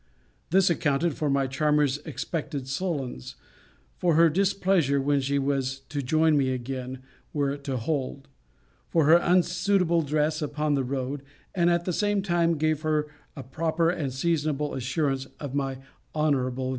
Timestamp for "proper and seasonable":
13.43-14.73